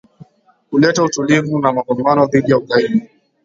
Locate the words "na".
1.61-1.73